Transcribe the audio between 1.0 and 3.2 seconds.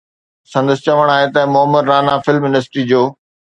هو ته Moammar Rana film industry جو